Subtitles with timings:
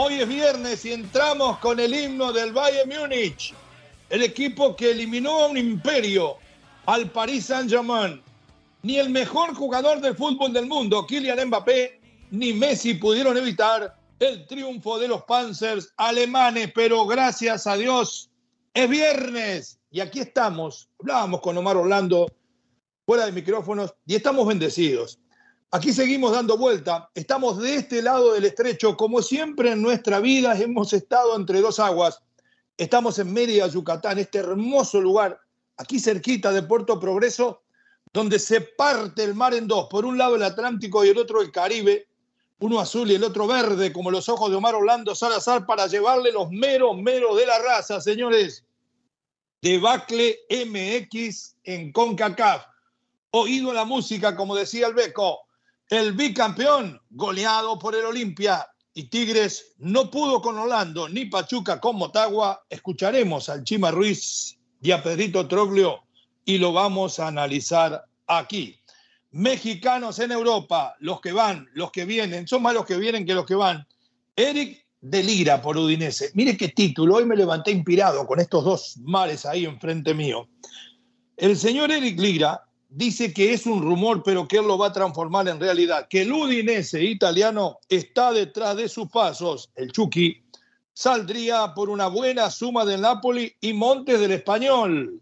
[0.00, 3.52] Hoy es viernes y entramos con el himno del Bayern Múnich.
[4.08, 6.36] El equipo que eliminó a un imperio,
[6.86, 8.22] al Paris Saint-Germain.
[8.84, 14.46] Ni el mejor jugador del fútbol del mundo, Kylian Mbappé, ni Messi pudieron evitar el
[14.46, 18.30] triunfo de los Panzers alemanes, pero gracias a Dios
[18.74, 20.88] es viernes y aquí estamos.
[21.00, 22.28] Hablábamos con Omar Orlando
[23.04, 25.18] fuera de micrófonos y estamos bendecidos.
[25.70, 30.58] Aquí seguimos dando vuelta, estamos de este lado del estrecho, como siempre en nuestra vida
[30.58, 32.22] hemos estado entre dos aguas.
[32.78, 35.38] Estamos en Mérida, Yucatán, este hermoso lugar,
[35.76, 37.60] aquí cerquita de Puerto Progreso,
[38.14, 41.42] donde se parte el mar en dos, por un lado el Atlántico y el otro
[41.42, 42.08] el Caribe,
[42.60, 46.32] uno azul y el otro verde, como los ojos de Omar Orlando Salazar, para llevarle
[46.32, 48.64] los meros, meros de la raza, señores.
[49.60, 52.64] Debacle MX en CONCACAF.
[53.32, 55.47] Oído la música, como decía el Beco.
[55.90, 61.96] El bicampeón goleado por el Olimpia y Tigres no pudo con Orlando ni Pachuca con
[61.96, 62.62] Motagua.
[62.68, 66.00] Escucharemos al Chima Ruiz y a Pedrito Troglio
[66.44, 68.78] y lo vamos a analizar aquí.
[69.30, 73.32] Mexicanos en Europa, los que van, los que vienen, son más los que vienen que
[73.32, 73.86] los que van.
[74.36, 76.32] Eric de Lira por Udinese.
[76.34, 80.48] Mire qué título, hoy me levanté inspirado con estos dos mares ahí enfrente mío.
[81.38, 84.92] El señor Eric Lira dice que es un rumor, pero que él lo va a
[84.92, 89.70] transformar en realidad, que el Udinese italiano está detrás de sus pasos.
[89.74, 90.42] El Chucky
[90.94, 95.20] saldría por una buena suma del Napoli y Montes del Español.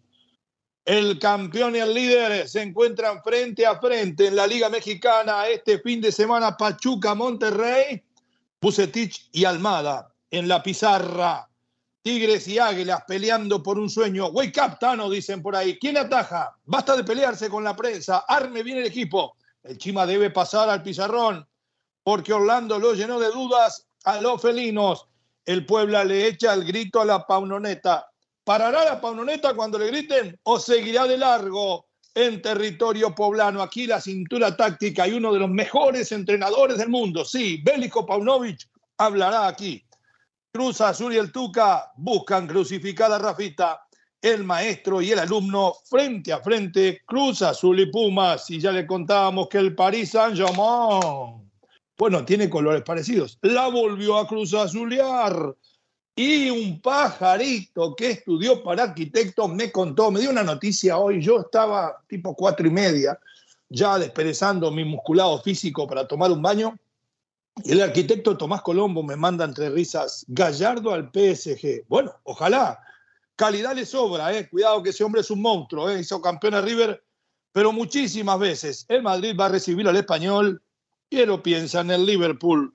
[0.84, 5.81] El campeón y el líder se encuentran frente a frente en la Liga Mexicana este
[5.81, 8.03] fin de semana Pachuca, Monterrey,
[8.60, 11.49] Bucetich y Almada en la pizarra.
[12.06, 14.28] Tigres y Águilas peleando por un sueño.
[14.28, 15.77] Wake up, dicen por ahí.
[15.77, 16.56] ¿Quién ataja?
[16.65, 18.19] Basta de pelearse con la prensa.
[18.28, 19.34] Arme bien el equipo.
[19.65, 21.44] El Chima debe pasar al pizarrón
[22.05, 25.09] porque Orlando lo llenó de dudas a los felinos.
[25.44, 28.09] El Puebla le echa el grito a la paunoneta.
[28.44, 33.61] ¿Parará la paunoneta cuando le griten o seguirá de largo en territorio poblano?
[33.61, 37.25] Aquí la cintura táctica y uno de los mejores entrenadores del mundo.
[37.25, 38.61] Sí, Bélico Paunovic
[38.97, 39.86] hablará aquí.
[40.56, 43.87] Cruz Azul y el Tuca buscan crucificar a Rafita.
[44.22, 48.49] El maestro y el alumno frente a frente, Cruz Azul y Pumas.
[48.50, 51.47] Y ya le contábamos que el Paris Saint-Germain,
[51.99, 53.39] bueno, tiene colores parecidos.
[53.43, 55.55] La volvió a Cruz Azulear.
[56.17, 61.21] Y un pajarito que estudió para arquitecto me contó, me dio una noticia hoy.
[61.21, 63.19] Yo estaba tipo cuatro y media,
[63.69, 66.78] ya desperezando mi musculado físico para tomar un baño.
[67.65, 71.87] Y el arquitecto Tomás Colombo me manda entre risas, Gallardo al PSG.
[71.89, 72.78] Bueno, ojalá.
[73.34, 74.49] Calidad le sobra, eh.
[74.49, 76.00] cuidado que ese hombre es un monstruo, eh.
[76.00, 77.03] hizo campeón a River,
[77.53, 78.87] pero muchísimas veces.
[78.89, 80.62] El Madrid va a recibir al español,
[81.11, 82.72] pero piensa en el Liverpool.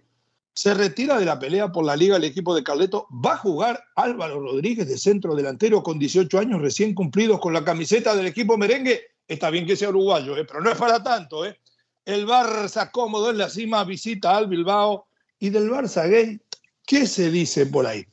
[0.53, 3.07] Se retira de la pelea por la liga el equipo de Carleto.
[3.25, 7.63] Va a jugar Álvaro Rodríguez de centro delantero con 18 años recién cumplidos con la
[7.63, 9.01] camiseta del equipo merengue.
[9.27, 11.45] Está bien que sea uruguayo, eh, pero no es para tanto.
[11.45, 11.57] Eh.
[12.05, 15.05] El Barça cómodo en la cima visita al Bilbao.
[15.39, 16.39] Y del Barça gay,
[16.85, 18.05] ¿qué se dice por ahí?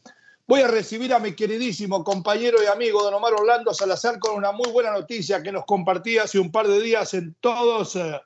[0.46, 4.50] Voy a recibir a mi queridísimo compañero y amigo Don Omar Orlando Salazar con una
[4.50, 8.18] muy buena noticia que nos compartía hace un par de días en todos, eh,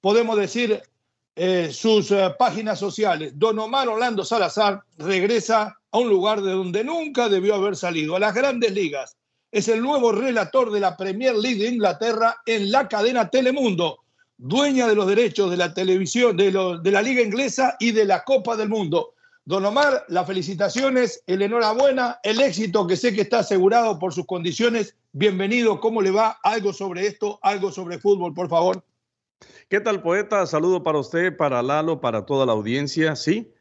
[0.00, 0.82] podemos decir,
[1.36, 3.32] eh, sus eh, páginas sociales.
[3.34, 8.20] Don Omar Orlando Salazar regresa a un lugar de donde nunca debió haber salido, a
[8.20, 9.16] las grandes ligas.
[9.50, 14.00] Es el nuevo relator de la Premier League de Inglaterra en la cadena Telemundo,
[14.42, 16.50] dueña de los derechos de la televisión, de,
[16.82, 19.12] de la Liga Inglesa y de la Copa del Mundo.
[19.44, 24.24] Don Omar, las felicitaciones, el enhorabuena, el éxito que sé que está asegurado por sus
[24.24, 24.96] condiciones.
[25.12, 26.38] Bienvenido, ¿cómo le va?
[26.42, 28.82] Algo sobre esto, algo sobre fútbol, por favor.
[29.68, 30.46] ¿Qué tal, poeta?
[30.46, 33.16] Saludo para usted, para Lalo, para toda la audiencia.
[33.16, 33.52] Sí,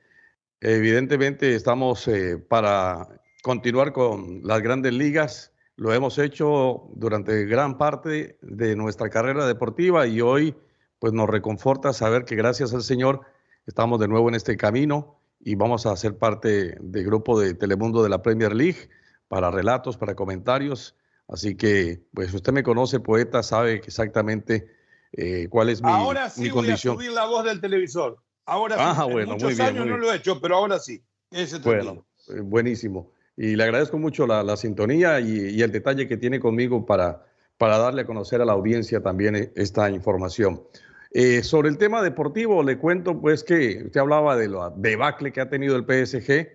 [0.61, 3.07] evidentemente estamos eh, para
[3.41, 5.51] continuar con las grandes ligas.
[5.75, 10.55] Lo hemos hecho durante gran parte de nuestra carrera deportiva y hoy
[10.99, 13.21] pues nos reconforta saber que gracias al Señor
[13.65, 18.03] estamos de nuevo en este camino y vamos a ser parte del grupo de Telemundo
[18.03, 18.89] de la Premier League
[19.27, 20.95] para relatos, para comentarios.
[21.27, 24.67] Así que, pues usted me conoce, poeta, sabe exactamente
[25.13, 26.93] eh, cuál es mi, ahora sí mi voy condición.
[26.93, 28.17] a subir la voz del televisor.
[28.45, 28.81] Ahora sí.
[28.83, 30.01] Ah, En bueno, muchos muy bien, años muy no bien.
[30.07, 31.01] lo he hecho, pero ahora sí.
[31.31, 33.11] Ese Bueno, eh, buenísimo.
[33.37, 37.25] Y le agradezco mucho la, la sintonía y, y el detalle que tiene conmigo para,
[37.57, 40.63] para darle a conocer a la audiencia también eh, esta información.
[41.11, 45.41] Eh, sobre el tema deportivo, le cuento pues que usted hablaba de la debacle que
[45.41, 46.47] ha tenido el PSG.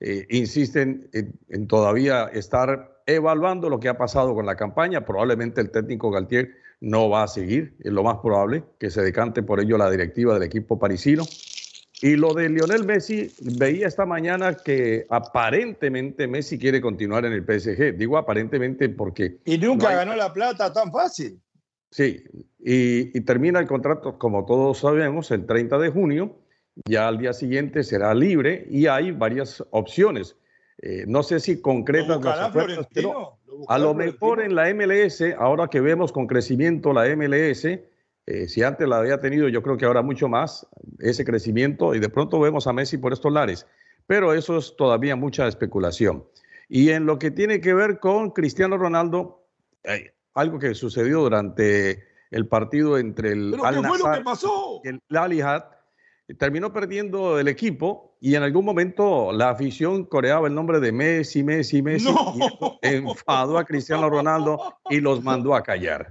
[0.00, 5.04] Eh, insisten en, en todavía estar evaluando lo que ha pasado con la campaña.
[5.06, 9.42] Probablemente el técnico Galtier no va a seguir, es lo más probable que se decante
[9.42, 11.24] por ello la directiva del equipo parisino.
[12.02, 17.42] Y lo de Lionel Messi, veía esta mañana que aparentemente Messi quiere continuar en el
[17.44, 17.96] PSG.
[17.96, 21.40] Digo aparentemente porque Y nunca No hay- ganó la plata tan fácil.
[21.94, 22.24] Sí,
[22.58, 26.36] y, y termina el contrato, como todos sabemos, el 30 de junio.
[26.86, 30.36] Ya al día siguiente será libre y hay varias opciones.
[30.82, 33.38] Eh, no sé si ¿Lo concretas las buscará ofertas, pero?
[33.46, 38.48] ¿Lo a lo mejor en la MLS, ahora que vemos con crecimiento la MLS, eh,
[38.48, 40.66] si antes la había tenido, yo creo que ahora mucho más
[40.98, 43.66] ese crecimiento y de pronto vemos a Messi por estos lares.
[44.06, 46.24] Pero eso es todavía mucha especulación.
[46.68, 49.46] Y en lo que tiene que ver con Cristiano Ronaldo,
[49.84, 54.18] eh, algo que sucedió durante el partido entre el ¿Pero Al qué fue lo Nassr
[54.18, 54.80] que pasó?
[54.84, 55.64] y el Al Ittihad,
[56.38, 61.42] terminó perdiendo el equipo y en algún momento la afición coreaba el nombre de Messi,
[61.44, 62.78] Messi, Messi No.
[62.82, 64.58] y enfadó a Cristiano Ronaldo
[64.90, 66.10] y los mandó a callar.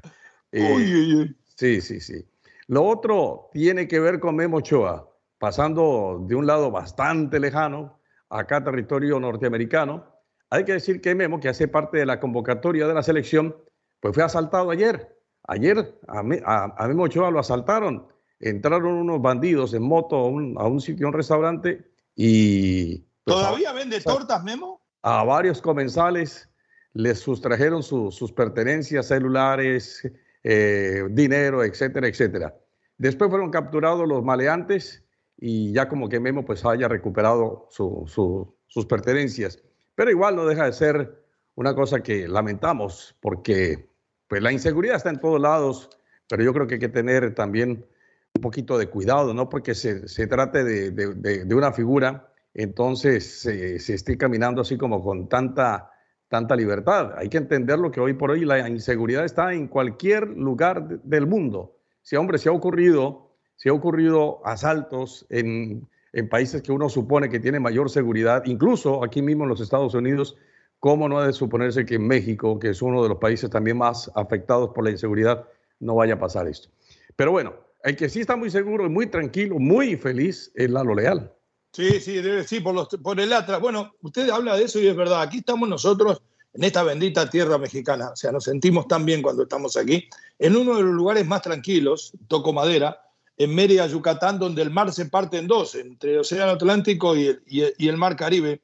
[0.51, 1.37] Eh, Uy, uy, uy.
[1.55, 2.25] Sí, sí, sí.
[2.67, 7.99] Lo otro tiene que ver con Memo Ochoa, pasando de un lado bastante lejano,
[8.29, 10.05] acá territorio norteamericano.
[10.49, 13.55] Hay que decir que Memo, que hace parte de la convocatoria de la selección,
[14.03, 15.17] pues fue asaltado ayer.
[15.47, 18.05] Ayer a, a- a Memo Ochoa lo asaltaron.
[18.41, 23.37] Entraron unos bandidos en moto a un, a un sitio, a un restaurante, y pues,
[23.37, 24.81] ¿Todavía vende tortas, Memo?
[25.03, 26.49] a varios comensales
[26.93, 30.05] les sustrajeron su- sus pertenencias celulares,
[30.43, 32.55] eh, dinero, etcétera, etcétera.
[32.97, 35.03] Después fueron capturados los maleantes
[35.37, 39.63] y ya como que Memo pues haya recuperado su- su- sus pertenencias.
[39.95, 41.23] Pero igual no deja de ser
[41.55, 43.92] una cosa que lamentamos porque
[44.33, 45.91] pues la inseguridad está en todos lados,
[46.27, 47.85] pero yo creo que hay que tener también
[48.33, 53.77] un poquito de cuidado, no porque se, se trate de, de- una figura, entonces se,
[53.77, 55.91] se esté caminando así como con tanta,
[56.29, 57.13] tanta libertad.
[57.15, 60.99] Hay que entender lo que hoy por hoy la inseguridad está en cualquier lugar de-
[61.03, 61.77] del mundo.
[62.01, 67.29] Si, hombre, se ha ocurrido, se ha ocurrido asaltos en, en países que uno supone
[67.29, 70.35] que tiene mayor seguridad, incluso aquí mismo en los Estados Unidos,
[70.83, 73.77] ¿cómo no ha de suponerse que en México, que es uno de los países también
[73.77, 75.47] más afectados por la inseguridad,
[75.79, 76.67] no vaya a pasar esto?
[77.15, 77.53] Pero bueno,
[77.85, 81.31] el que sí está muy seguro muy tranquilo, muy feliz es Lalo Leal.
[81.71, 83.61] Sí, sí, debe, sí, por, el Atlas.
[83.61, 85.21] Bueno, usted habla de eso y es verdad.
[85.21, 86.21] Aquí estamos nosotros
[86.53, 88.09] en esta bendita tierra mexicana.
[88.09, 90.09] O sea, nos sentimos tan bien cuando estamos aquí.
[90.37, 92.99] En uno de los lugares más tranquilos, toco madera,
[93.37, 97.39] en Mérida, Yucatán, donde el mar se parte en dos, entre el Océano Atlántico y
[97.77, 98.59] el Mar Caribe.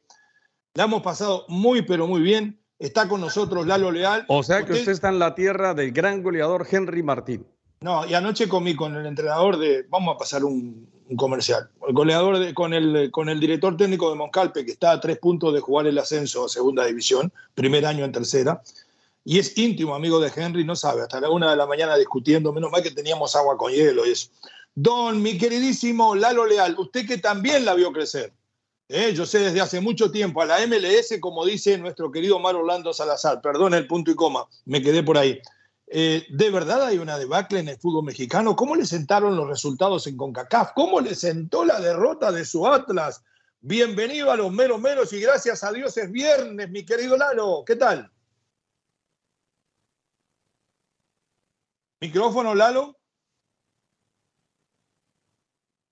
[0.75, 2.59] La hemos pasado muy, pero muy bien.
[2.77, 4.25] Está con nosotros Lalo Leal.
[4.29, 7.45] O sea que usted está en la tierra del gran goleador Henry Martín.
[7.81, 9.85] No, y anoche comí con el entrenador de.
[9.89, 11.69] Vamos a pasar un, un comercial.
[11.87, 15.17] El goleador de, con, el, con el director técnico de Moncalpe, que está a tres
[15.17, 18.61] puntos de jugar el ascenso a segunda división, primer año en tercera.
[19.25, 22.53] Y es íntimo amigo de Henry, no sabe, hasta la una de la mañana discutiendo.
[22.53, 24.29] Menos mal que teníamos agua con hielo y eso.
[24.75, 28.31] Don, mi queridísimo Lalo Leal, usted que también la vio crecer.
[28.89, 29.13] ¿Eh?
[29.13, 32.93] Yo sé desde hace mucho tiempo, a la MLS, como dice nuestro querido Mar Orlando
[32.93, 35.39] Salazar, perdón el punto y coma, me quedé por ahí.
[35.87, 38.55] Eh, ¿De verdad hay una debacle en el fútbol mexicano?
[38.55, 40.73] ¿Cómo le sentaron los resultados en CONCACAF?
[40.75, 43.23] ¿Cómo le sentó la derrota de su Atlas?
[43.61, 47.63] Bienvenido a los meros meros y gracias a Dios es viernes, mi querido Lalo.
[47.65, 48.11] ¿Qué tal?
[52.01, 52.95] ¿Micrófono, Lalo?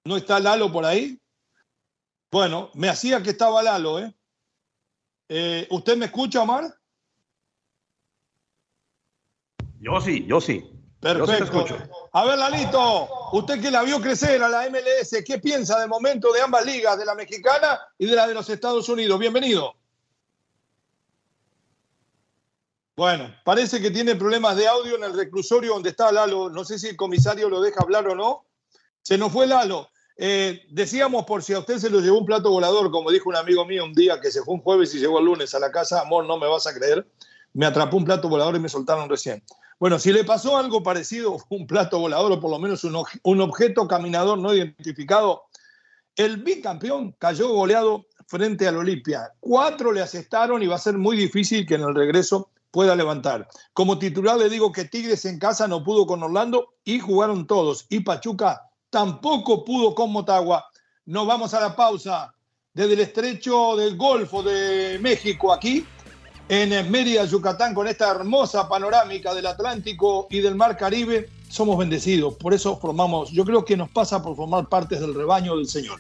[0.06, 1.20] ¿No está Lalo por ahí?
[2.32, 4.14] Bueno, me hacía que estaba Lalo, ¿eh?
[5.30, 6.74] Eh, ¿Usted me escucha, Omar?
[9.80, 10.70] Yo sí, yo sí.
[11.02, 12.10] Yo sí te Perfecto.
[12.12, 16.34] A ver, Lalito, usted que la vio crecer a la MLS, ¿qué piensa de momento
[16.34, 19.20] de ambas ligas, de la mexicana y de la de los Estados Unidos?
[19.20, 19.76] Bienvenido.
[22.96, 26.50] Bueno, parece que tiene problemas de audio en el reclusorio donde está Lalo.
[26.50, 28.46] No sé si el comisario lo deja hablar o no.
[29.04, 29.88] Se nos fue Lalo.
[30.20, 33.36] Eh, decíamos, por si a usted se lo llevó un plato volador, como dijo un
[33.36, 35.72] amigo mío un día que se fue un jueves y llegó el lunes a la
[35.72, 37.08] casa, amor, no me vas a creer,
[37.54, 39.44] me atrapó un plato volador y me soltaron recién.
[39.80, 43.42] Bueno, si le pasó algo parecido, un plato volador o por lo menos un, un
[43.42, 45.44] objeto caminador no identificado,
[46.16, 49.32] el bicampeón cayó goleado frente al Olimpia.
[49.40, 53.48] Cuatro le asestaron y va a ser muy difícil que en el regreso pueda levantar.
[53.74, 57.86] Como titular le digo que Tigres en casa no pudo con Orlando y jugaron todos.
[57.90, 60.66] Y Pachuca tampoco pudo con Motagua.
[61.06, 62.34] Nos vamos a la pausa
[62.74, 65.86] desde el estrecho del Golfo de México aquí
[66.50, 72.36] en Mérida, Yucatán, con esta hermosa panorámica del Atlántico y del Mar Caribe, somos bendecidos.
[72.36, 76.00] Por eso formamos, yo creo que nos pasa por formar partes del rebaño del Señor.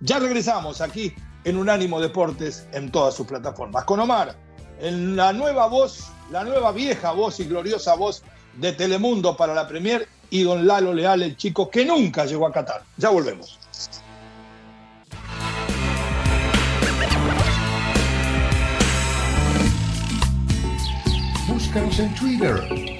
[0.00, 3.84] Ya regresamos aquí en Unánimo Deportes en todas sus plataformas.
[3.84, 4.36] Con Omar,
[4.80, 8.22] en la nueva voz, la nueva vieja voz y gloriosa voz
[8.54, 12.52] de Telemundo para la Premier y don Lalo Leal, el chico que nunca llegó a
[12.52, 12.82] Qatar.
[12.96, 13.58] Ya volvemos.
[21.48, 22.54] Búscanos en Twitter,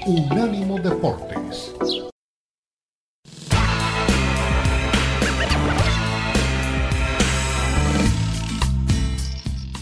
[0.07, 1.73] Unánimo Deportes.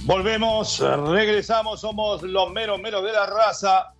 [0.06, 3.92] Volvemos, regresamos, somos los meros meros de la raza.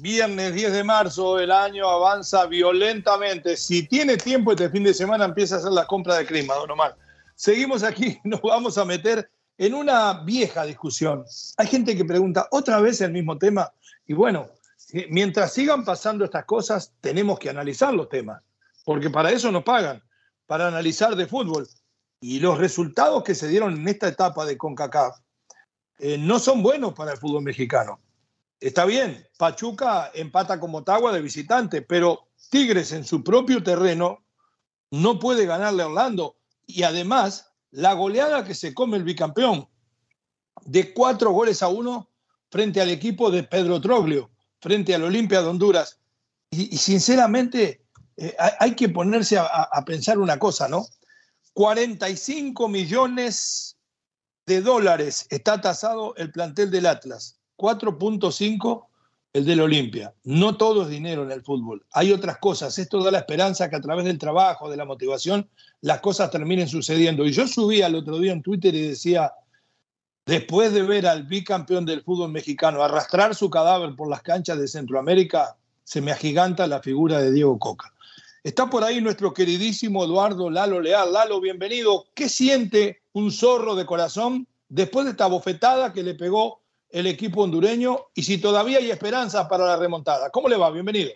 [0.00, 3.54] Viernes 10 de marzo, el año avanza violentamente.
[3.54, 6.70] Si tiene tiempo este fin de semana, empieza a hacer la compra de clima, don
[6.70, 6.96] Omar.
[7.34, 11.26] Seguimos aquí, nos vamos a meter en una vieja discusión.
[11.58, 13.70] Hay gente que pregunta otra vez el mismo tema.
[14.06, 14.48] Y bueno,
[15.10, 18.42] mientras sigan pasando estas cosas, tenemos que analizar los temas,
[18.86, 20.02] porque para eso nos pagan,
[20.46, 21.68] para analizar de fútbol.
[22.22, 25.18] Y los resultados que se dieron en esta etapa de CONCACAF
[25.98, 28.00] eh, no son buenos para el fútbol mexicano.
[28.60, 34.22] Está bien, Pachuca empata con Motagua de visitante, pero Tigres en su propio terreno
[34.90, 36.36] no puede ganarle a Orlando.
[36.66, 39.68] Y además, la goleada que se come el bicampeón
[40.66, 42.10] de cuatro goles a uno
[42.50, 45.98] frente al equipo de Pedro Troglio, frente al Olimpia de Honduras.
[46.50, 47.86] Y, sinceramente,
[48.16, 50.84] eh, hay, que ponerse a pensar una cosa, ¿no?
[51.54, 53.78] 45 millones
[54.46, 58.86] de dólares está tasado el plantel del Atlas, 4.5
[59.32, 60.14] el del Olimpia.
[60.24, 62.78] No todo es dinero en el fútbol, hay otras cosas.
[62.78, 65.48] Esto da la esperanza que a través del trabajo, de la motivación,
[65.82, 67.24] las cosas terminen sucediendo.
[67.24, 69.32] Y yo subí al otro día en Twitter y decía,
[70.26, 74.66] después de ver al bicampeón del fútbol mexicano arrastrar su cadáver por las canchas de
[74.66, 77.92] Centroamérica, se me agiganta la figura de Diego Coca.
[78.42, 81.12] Está por ahí nuestro queridísimo Eduardo Lalo Leal.
[81.12, 82.06] Lalo, bienvenido.
[82.14, 86.59] ¿Qué siente un zorro de corazón después de esta bofetada que le pegó
[86.90, 88.06] el equipo hondureño?
[88.14, 90.30] Y si todavía hay esperanza para la remontada.
[90.30, 90.70] ¿Cómo le va?
[90.70, 91.10] Bienvenido.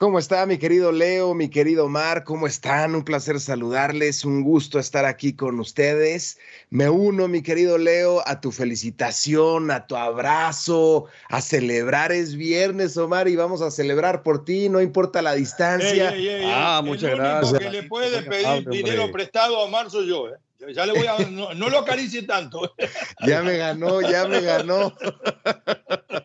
[0.00, 2.24] ¿Cómo está mi querido Leo, mi querido Mar?
[2.24, 2.94] ¿Cómo están?
[2.94, 6.38] Un placer saludarles, un gusto estar aquí con ustedes.
[6.70, 12.12] Me uno, mi querido Leo, a tu felicitación, a tu abrazo, a celebrar.
[12.12, 16.14] Es viernes, Omar, y vamos a celebrar por ti, no importa la distancia.
[16.14, 16.50] Ey, ey, ey, ey.
[16.50, 17.58] Ah, muchas el único gracias.
[17.58, 20.28] que le puede pedir dinero prestado a Omar soy yo.
[20.28, 20.38] ¿eh?
[20.74, 21.18] Ya le voy a.
[21.30, 22.74] No, no lo acaricie tanto.
[23.26, 24.94] Ya me ganó, ya me ganó.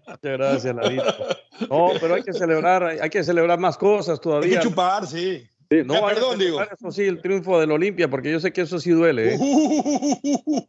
[0.08, 1.04] Muchas gracias, Lalito.
[1.70, 4.60] No, pero hay que celebrar, hay que celebrar más cosas Hay que todavía.
[4.62, 5.48] chupar, sí.
[5.70, 6.62] Sí, no perdón, digo.
[6.62, 9.34] Eso sí, el triunfo del Olimpia, porque yo sé que eso sí duele.
[9.34, 9.40] ¿eh?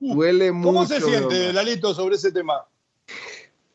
[0.00, 0.66] Duele mucho.
[0.68, 1.52] ¿Cómo se siente.
[1.52, 2.66] Lalito, sobre ese tema?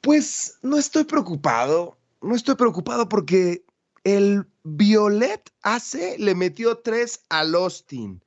[0.01, 3.63] Pues no estoy preocupado, no estoy preocupado porque
[4.03, 8.21] el Violet AC le metió tres al Austin.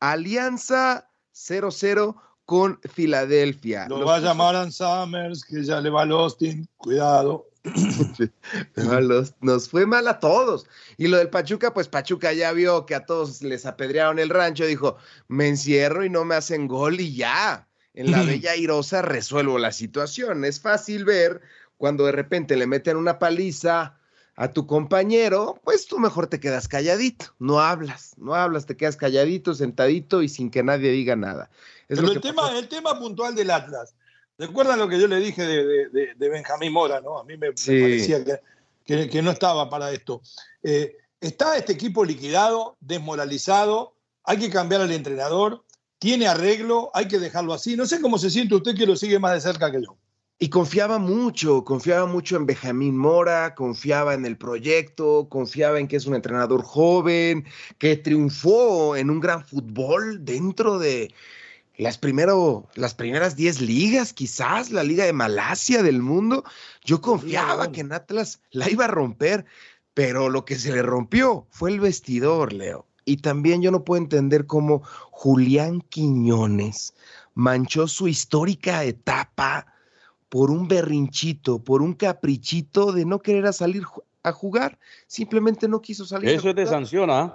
[0.00, 1.07] Alianza
[1.38, 3.86] 0-0 con Filadelfia.
[3.88, 6.68] Lo Los va a llamar Ann Summers, que ya le va al Austin.
[6.76, 7.46] Cuidado.
[9.40, 10.66] nos fue mal a todos.
[10.96, 14.64] Y lo del Pachuca, pues Pachuca ya vio que a todos les apedrearon el rancho,
[14.64, 14.96] dijo,
[15.28, 17.68] me encierro y no me hacen gol y ya.
[17.94, 20.44] En la Bella Irosa resuelvo la situación.
[20.44, 21.42] Es fácil ver
[21.76, 23.98] cuando de repente le meten una paliza
[24.40, 28.96] a tu compañero, pues tú mejor te quedas calladito, no hablas, no hablas, te quedas
[28.96, 31.50] calladito, sentadito y sin que nadie diga nada.
[31.88, 33.96] Es Pero lo el que tema, el tema puntual del Atlas.
[34.38, 37.00] ¿Recuerdan lo que yo le dije de, de- de- de Benjamín Mora?
[37.00, 37.18] ¿no?
[37.18, 38.40] A mí me, parecía que,
[38.84, 40.22] que- que no estaba para esto.
[40.62, 45.64] Eh, está este equipo liquidado, desmoralizado, hay que cambiar al entrenador,
[45.98, 47.76] tiene arreglo, hay que dejarlo así.
[47.76, 49.96] No sé cómo se siente usted que lo sigue más de cerca que yo.
[50.40, 55.96] Y confiaba mucho, confiaba mucho en Benjamín Mora, confiaba en el proyecto, confiaba en que
[55.96, 57.44] es un entrenador joven,
[57.78, 61.12] que triunfó en un gran fútbol dentro de
[61.76, 66.44] las, primero, las primeras 10 ligas, quizás la liga de Malasia del mundo.
[66.84, 69.44] Yo confiaba que en Atlas la iba a romper,
[69.92, 72.86] pero lo que se le rompió fue el vestidor, Leo.
[73.04, 76.94] Y también yo no puedo entender cómo Julián Quiñones
[77.34, 79.66] manchó su histórica etapa
[80.28, 83.84] por un berrinchito, por un caprichito de no querer a salir
[84.22, 84.78] a jugar.
[85.06, 86.30] Simplemente no quiso salir.
[86.30, 87.34] Eso te sanciona.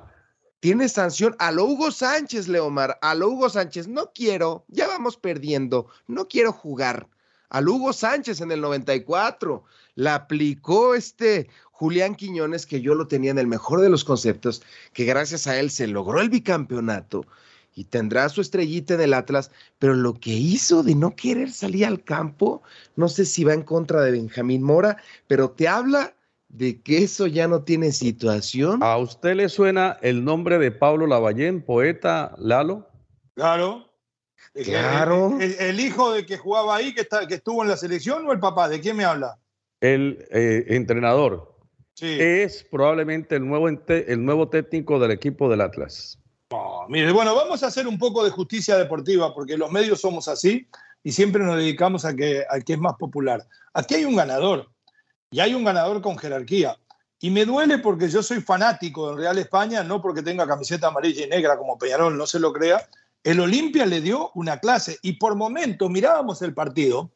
[0.59, 2.97] Tiene sanción a lo Hugo Sánchez, Leomar.
[3.01, 3.87] A lo Hugo Sánchez.
[3.87, 5.87] No quiero, ya vamos perdiendo.
[6.07, 7.09] No quiero jugar.
[7.49, 9.63] A lo Hugo Sánchez en el 94.
[9.95, 14.63] La aplicó este Julián Quiñones, que yo lo tenía en el mejor de los conceptos,
[14.93, 17.25] que gracias a él se logró el bicampeonato
[17.75, 21.85] y tendrá su estrellita en el Atlas, pero lo que hizo de no querer salir
[21.85, 22.61] al campo,
[22.95, 26.13] no sé si va en contra de Benjamín Mora, pero te habla
[26.49, 28.83] de que eso ya no tiene situación.
[28.83, 32.87] ¿A usted le suena el nombre de Pablo Lavallén, poeta Lalo?
[33.35, 33.89] Claro.
[34.53, 35.37] Claro.
[35.39, 38.27] El, el- el hijo de que jugaba ahí, que, está, que estuvo en la selección,
[38.27, 38.69] o el papá?
[38.69, 39.39] ¿De quién me habla?
[39.81, 41.57] El eh, entrenador.
[41.95, 42.17] Sí.
[42.19, 46.19] Es probablemente el nuevo, el nuevo técnico del equipo del Atlas.
[46.89, 50.67] Mire, bueno, vamos a hacer un poco de justicia deportiva, porque los medios somos así
[51.03, 53.47] y siempre nos dedicamos a que, al que es más popular.
[53.73, 54.69] Aquí hay un ganador,
[55.33, 56.77] y hay un ganador con jerarquía.
[57.19, 61.25] Y me duele porque yo soy fanático del Real España, no porque tenga camiseta amarilla
[61.25, 62.87] y negra como Peñarol, no se lo crea.
[63.23, 67.09] El Olimpia le dio una clase y por momentos mirábamos el partido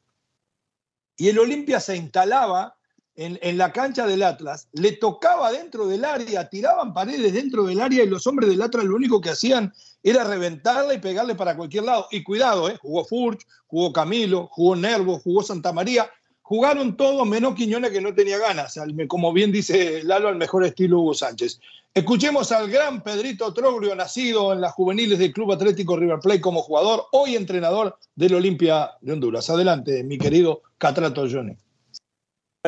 [1.16, 2.77] y el Olimpia se instalaba
[3.18, 8.04] en, la cancha del Atlas, le tocaba dentro del área, tiraban paredes dentro del área
[8.04, 11.86] y los hombres del Atlas lo único que hacían era reventarla y pegarle para cualquier
[11.86, 12.08] lado.
[12.12, 12.78] Y cuidado, ¿eh?
[12.80, 16.10] jugó Furch, jugó Camilo, jugó Nervo, jugó Santa María.
[16.44, 21.00] Jugaron todos menos Quiñones que no tenía ganas, como bien dice Lalo, al mejor estilo
[21.02, 21.60] Hugo Sánchez.
[21.94, 26.62] Escuchemos al gran Pedrito Troglio, nacido en las juveniles del Club Atlético River Plate como
[26.62, 29.50] jugador, hoy entrenador del Olimpia de Honduras.
[29.50, 31.58] Adelante, mi querido Catrato Johnny.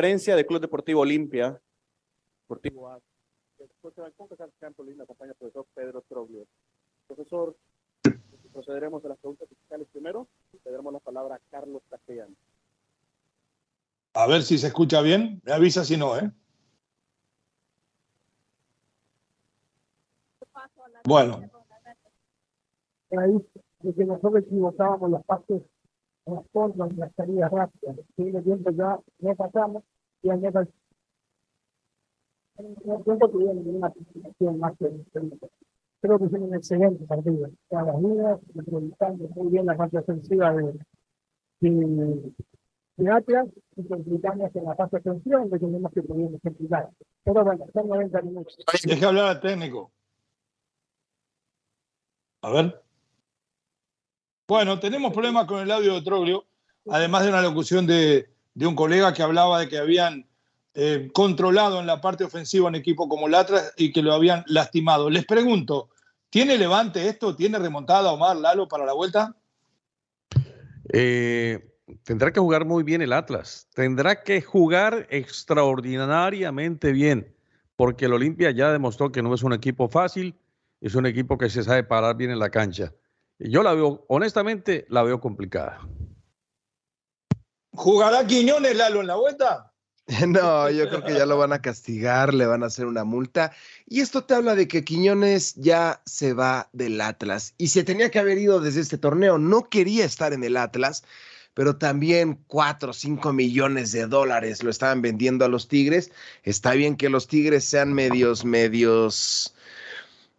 [0.00, 1.60] Conferencia del Club Deportivo Olimpia,
[2.44, 2.98] Deportivo A.
[3.58, 6.46] Después de la CONCACAF Campo League, acompaña al profesor Pedro Troglio.
[7.06, 7.54] Profesor,
[8.50, 12.34] procederemos a las preguntas fiscales primero y cederemos la palabra a Carlos Castellano.
[14.14, 15.42] A ver si se escucha bien.
[15.44, 16.30] Me avisa si no, ¿eh?
[21.04, 21.42] Bueno,
[23.10, 23.42] raíz
[23.80, 25.60] de que nosotros equivocábamos las pases,
[26.32, 27.96] las formas, las salidas rápidas.
[28.16, 29.82] Segundo tiempo ya no pasamos
[30.22, 30.52] y en el
[32.76, 34.90] primer tiempo tuvieron una participación más que.
[36.02, 37.50] Creo que fue un excelente partido.
[37.68, 40.78] Todas las líneas, representando muy bien la parte ofensiva de,
[41.60, 42.32] de,
[42.96, 46.88] de Atlas y complicamos en la fase ofensiva donde tenemos que pudimos complicar.
[47.24, 48.56] Pero bueno, son 90 minutos.
[48.84, 49.90] deje hablar al técnico.
[52.42, 52.89] A ver.
[54.50, 56.44] Bueno, tenemos problemas con el audio de Troglio,
[56.88, 60.26] además de una locución de, un colega que hablaba de que habían
[60.74, 64.42] eh, controlado en la parte ofensiva un equipo como el Atlas y que lo habían
[64.48, 65.08] lastimado.
[65.08, 65.90] Les pregunto,
[66.30, 67.36] ¿tiene levante esto?
[67.36, 69.36] ¿Tiene remontada Omar Lalo para la vuelta?
[70.92, 73.68] Eh, tendrá que jugar muy bien el Atlas.
[73.72, 77.32] Tendrá que jugar extraordinariamente bien,
[77.76, 80.34] porque el Olimpia ya demostró que no es un equipo fácil,
[80.80, 82.92] es un equipo que se sabe parar bien en la cancha.
[83.40, 85.80] Y Yo la veo, honestamente, la veo complicada.
[87.72, 89.66] ¿Jugará Quiñones Lalo en la vuelta?
[90.26, 93.52] No, yo creo que ya lo van a castigar, le van a hacer una multa.
[93.86, 98.10] Y esto te habla de que Quiñones ya se va del Atlas y se tenía
[98.10, 99.38] que haber ido desde este torneo.
[99.38, 101.04] No quería estar en el Atlas,
[101.54, 106.10] pero también 4 o 5 millones de dólares lo estaban vendiendo a los Tigres.
[106.42, 109.54] Está bien que los Tigres sean medios, medios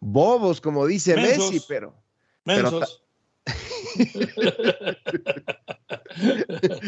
[0.01, 1.53] bobos, como dice Mensos.
[1.53, 2.00] Messi, Pero
[2.45, 3.03] Mensos.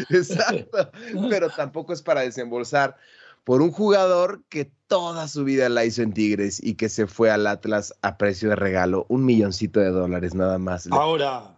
[0.09, 0.91] Exacto,
[1.29, 2.95] pero tampoco es para desembolsar
[3.43, 7.29] por un jugador que toda su vida la hizo en Tigres y que se fue
[7.29, 10.87] al Atlas a precio de regalo, un milloncito de dólares nada más.
[10.91, 11.57] Ahora,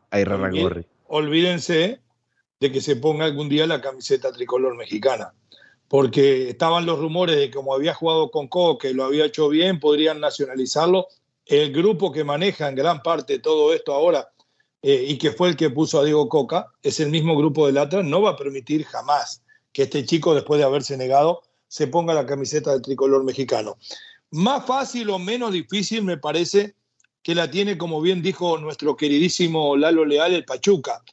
[0.49, 0.53] olvi-
[1.07, 2.01] olvídense
[2.59, 5.33] de que se ponga algún día la camiseta tricolor mexicana,
[5.87, 9.49] porque estaban los rumores de que como había jugado con Co, que lo había hecho
[9.49, 11.07] bien, podrían nacionalizarlo.
[11.45, 14.29] El grupo que maneja en gran parte todo esto ahora
[14.81, 17.77] eh, y que fue el que puso a Diego Coca, es el mismo grupo del
[17.77, 22.13] Atlas, no va a permitir jamás que este chico, después de haberse negado, se ponga
[22.13, 23.77] la camiseta del tricolor mexicano.
[24.31, 26.75] Más fácil o menos difícil me parece
[27.21, 31.03] que la tiene, como bien dijo nuestro queridísimo Lalo Leal, el Pachuca,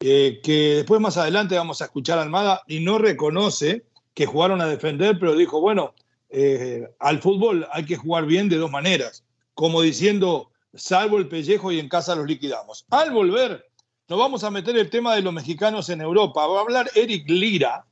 [0.00, 4.60] eh, que después más adelante vamos a escuchar a Almada y no reconoce que jugaron
[4.60, 5.94] a defender, pero dijo, bueno,
[6.28, 9.21] eh, al fútbol hay que jugar bien de dos maneras,
[9.54, 12.86] como diciendo, salvo el pellejo y en casa los liquidamos.
[12.90, 13.66] Al volver,
[14.08, 16.46] nos vamos a meter el tema de los mexicanos en Europa.
[16.46, 17.84] Va a hablar Eric Lira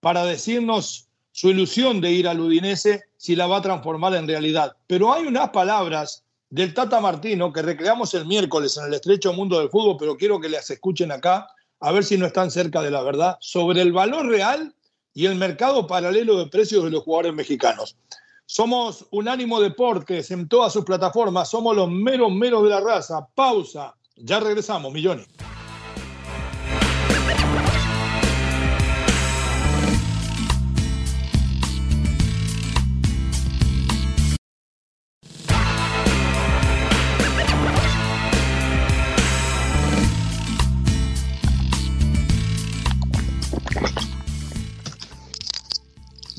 [0.00, 4.76] para decirnos su ilusión de ir al Udinese si la va a transformar en realidad.
[4.86, 9.58] Pero hay unas palabras del Tata Martino que recreamos el miércoles en el estrecho mundo
[9.58, 11.46] del fútbol, pero quiero que las escuchen acá,
[11.78, 14.74] a ver si no están cerca de la verdad, sobre el valor real
[15.14, 17.96] y el mercado paralelo de precios de los jugadores mexicanos.
[18.52, 23.24] Somos Unánimo Deportes en todas sus plataformas, somos los meros meros de la raza.
[23.32, 25.28] Pausa, ya regresamos, millones.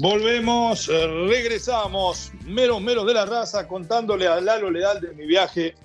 [0.02, 5.76] Volvemos, eh, regresamos, meros meros de la raza, contándole a Lalo Leal de mi viaje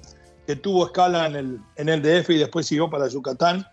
[0.47, 3.67] que tuvo escala en el, en el DF y después siguió para Yucatán.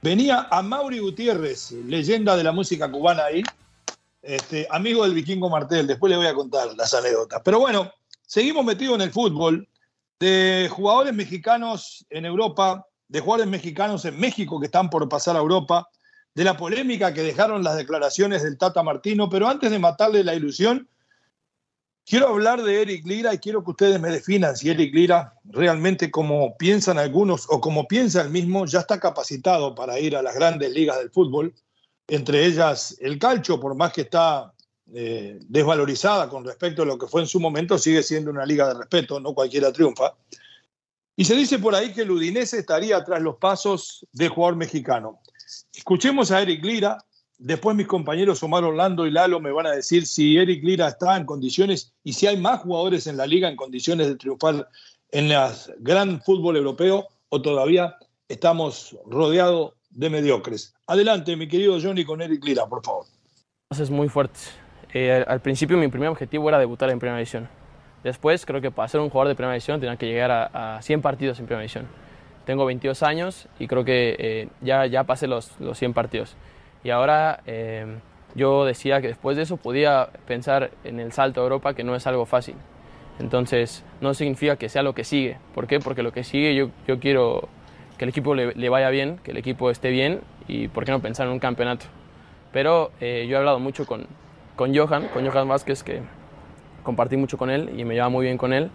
[0.00, 3.42] Venía a Mauri Gutiérrez, leyenda de la música cubana ahí,
[4.22, 7.42] este, amigo del vikingo Martel, después le voy a contar las anécdotas.
[7.44, 7.90] Pero bueno,
[8.24, 9.68] seguimos metidos en el fútbol,
[10.20, 15.40] de jugadores mexicanos en Europa, de jugadores mexicanos en México que están por pasar a
[15.40, 15.88] Europa,
[16.38, 20.36] de la polémica que dejaron las declaraciones del Tata Martino, pero antes de matarle la
[20.36, 20.88] ilusión,
[22.06, 26.12] quiero hablar de Eric Lira y quiero que ustedes me definan si Eric Lira realmente
[26.12, 30.36] como piensan algunos o como piensa él mismo, ya está capacitado para ir a las
[30.36, 31.52] grandes ligas del fútbol,
[32.06, 34.54] entre ellas el calcio, por más que está
[34.94, 38.68] eh, desvalorizada con respecto a lo que fue en su momento, sigue siendo una liga
[38.68, 40.14] de respeto, no cualquiera triunfa.
[41.16, 45.18] Y se dice por ahí que el Udinese estaría tras los pasos del jugador mexicano.
[45.74, 46.98] Escuchemos a Eric Lira.
[47.38, 51.16] Después mis compañeros Omar Orlando y Lalo me van a decir si Eric Lira está
[51.16, 54.68] en condiciones y si hay más jugadores en la liga en condiciones de triunfar
[55.12, 55.40] en el
[55.78, 57.94] gran fútbol europeo o todavía
[58.28, 60.74] estamos rodeados de mediocres.
[60.86, 63.06] Adelante, mi querido Johnny, con Eric Lira, por favor.
[63.70, 64.40] Es muy fuerte.
[64.92, 67.48] Eh, al- principio mi primer objetivo era debutar en Primera División.
[68.02, 70.82] Después creo que para ser un jugador de Primera División tenía que llegar a, a
[70.82, 71.86] 100 partidos en Primera División.
[72.48, 76.34] Tengo 22 años y creo que eh, ya, ya pasé los, los 100 partidos.
[76.82, 77.98] Y ahora eh,
[78.34, 81.94] yo decía que después de eso podía pensar en el salto a Europa, que no
[81.94, 82.54] es algo fácil.
[83.18, 85.36] Entonces no significa que sea lo que sigue.
[85.54, 85.78] ¿Por qué?
[85.78, 87.50] Porque lo que sigue yo, yo quiero
[87.98, 90.92] que el equipo le, le vaya bien, que el equipo esté bien y por qué
[90.92, 91.84] no pensar en un campeonato.
[92.50, 94.06] Pero eh, yo he hablado mucho con,
[94.56, 96.00] con Johan, con Johan Vázquez, que
[96.82, 98.70] compartí mucho con él y me llevaba muy bien con él.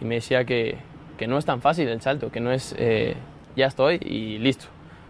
[0.00, 0.78] Y me decía que,
[1.16, 3.16] que no es tan fácil el salto, que no es eh,
[3.56, 4.66] ya estoy y listo.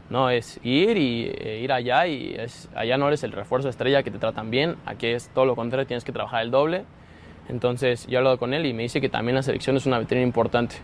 [0.08, 4.04] No, es ir y eh, ir allá y es, allá no eres el refuerzo estrella
[4.04, 6.84] que te tratan bien, aquí es todo lo contrario, tienes que trabajar el doble.
[7.48, 9.98] Entonces yo he hablado con él y me dice que también la selección es una
[9.98, 10.76] vitrina importante.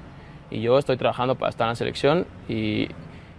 [0.50, 2.88] Y yo estoy trabajando para estar en la selección y,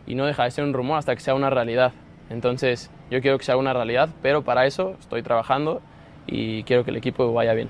[0.08, 1.94] y no deja de ser un rumor hasta que sea una realidad.
[2.30, 5.82] Entonces yo quiero que sea una realidad, pero para eso estoy trabajando
[6.28, 7.70] y quiero que el equipo vaya bien.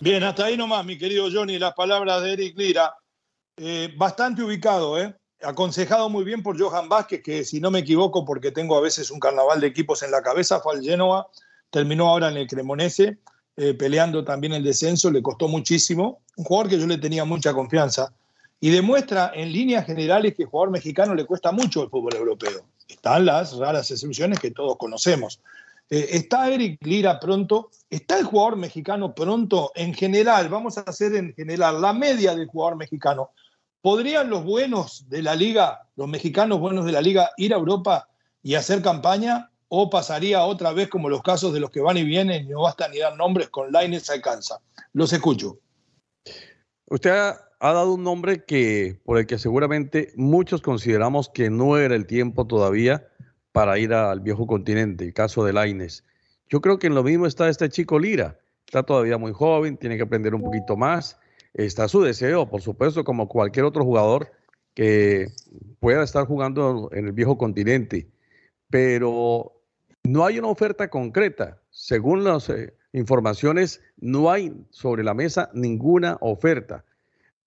[0.00, 2.94] Bien, hasta ahí nomás, mi querido Johnny, las palabras de Eric Lira.
[3.62, 5.14] Eh, bastante ubicado, ¿eh?
[5.42, 9.10] aconsejado muy bien por Johan Vázquez, que si no me equivoco, porque tengo a veces
[9.10, 11.28] un carnaval de equipos en la cabeza, fue al Genoa,
[11.68, 13.18] terminó ahora en el Cremonese,
[13.58, 16.22] eh, peleando también el descenso, le costó muchísimo.
[16.36, 18.14] Un jugador que yo le tenía mucha confianza
[18.60, 22.64] y demuestra en líneas generales que el jugador mexicano le cuesta mucho el fútbol europeo.
[22.88, 25.38] Están las raras excepciones que todos conocemos.
[25.90, 27.70] Eh, ¿Está Eric Lira pronto?
[27.90, 29.70] ¿Está el jugador mexicano pronto?
[29.74, 33.32] En general, vamos a hacer en general la media del jugador mexicano.
[33.82, 38.08] ¿Podrían los buenos de la liga, los mexicanos buenos de la liga, ir a Europa
[38.42, 39.50] y hacer campaña?
[39.68, 42.88] ¿O pasaría otra vez como los casos de los que van y vienen no basta
[42.88, 44.60] ni dar nombres, con Lainez alcanza?
[44.92, 45.58] Los escucho.
[46.86, 51.78] Usted ha, ha dado un nombre que, por el que seguramente muchos consideramos que no
[51.78, 53.06] era el tiempo todavía
[53.52, 56.04] para ir al viejo continente, el caso de Laines.
[56.48, 58.38] Yo creo que en lo mismo está este chico Lira.
[58.66, 61.19] Está todavía muy joven, tiene que aprender un poquito más.
[61.54, 64.30] Está su deseo, por supuesto, como cualquier otro jugador
[64.74, 65.28] que
[65.80, 68.08] pueda estar jugando en el viejo continente.
[68.68, 69.52] Pero
[70.04, 71.60] no hay una oferta concreta.
[71.70, 76.84] Según las eh, informaciones, no hay sobre la mesa ninguna oferta.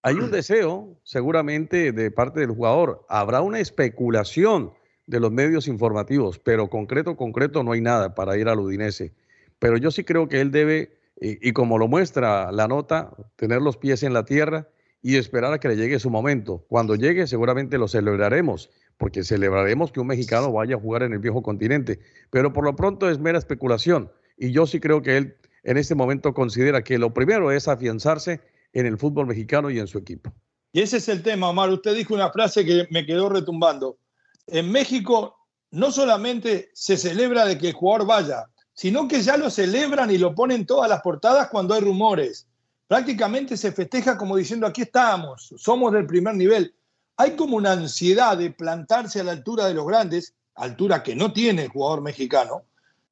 [0.01, 3.05] Hay un deseo, seguramente, de parte del jugador.
[3.07, 4.73] Habrá una especulación
[5.07, 9.13] de los medios informativos, pero concreto, concreto no hay nada para ir al Udinese.
[9.59, 13.77] Pero yo sí creo que él debe, y, como lo muestra la nota, tener los
[13.77, 14.67] pies en la tierra
[15.01, 16.65] y esperar a que le llegue su momento.
[16.69, 21.19] Cuando llegue, seguramente lo celebraremos, porque celebraremos que un mexicano vaya a jugar en el
[21.19, 21.99] viejo continente.
[22.29, 24.11] Pero por lo pronto es mera especulación.
[24.37, 28.41] Y yo sí creo que él en este momento considera que lo primero es afianzarse
[28.73, 30.33] en el fútbol mexicano y en su equipo.
[30.71, 31.69] Y ese es el tema, Omar.
[31.69, 33.99] Usted dijo una frase que me quedó retumbando.
[34.47, 35.37] en México
[35.71, 40.17] no solamente se celebra de que el jugador vaya, sino que ya lo celebran y
[40.17, 42.47] lo ponen todas las portadas cuando hay rumores.
[42.87, 46.73] Prácticamente se festeja como diciendo, aquí estamos, somos del primer nivel.
[47.17, 51.31] Hay como una ansiedad de plantarse a la altura de los grandes, altura que no
[51.31, 52.63] tiene el jugador mexicano,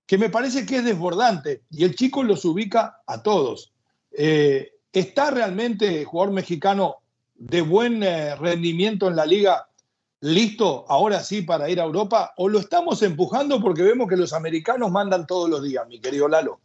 [0.06, 3.72] que me parece que es desbordante y el chico los ubica a todos.
[4.12, 6.98] Eh, ¿Está realmente el jugador mexicano
[7.36, 9.68] de buen eh, rendimiento en la liga
[10.22, 12.34] listo ahora sí para ir a Europa?
[12.38, 16.28] ¿O lo estamos empujando porque vemos que los americanos mandan todos los días, mi querido
[16.28, 16.62] Lalo?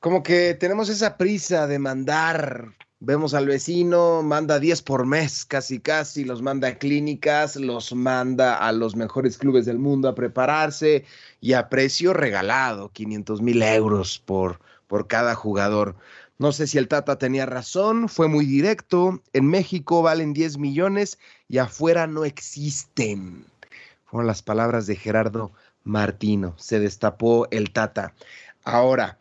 [0.00, 2.74] Como que tenemos esa prisa de mandar.
[3.00, 8.56] Vemos al vecino, manda 10 por mes, casi casi, los manda a clínicas, los manda
[8.56, 11.04] a los mejores clubes del mundo a prepararse
[11.40, 15.94] y a precio regalado, 500 mil euros por, por cada jugador.
[16.38, 19.20] No sé si el Tata tenía razón, fue muy directo.
[19.32, 23.44] En México valen 10 millones y afuera no existen.
[24.04, 26.54] Fueron las palabras de Gerardo Martino.
[26.56, 28.14] Se destapó el Tata.
[28.62, 29.18] Ahora,